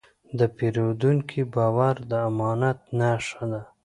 [0.37, 3.61] د پیرودونکي باور د امانت نښه ده.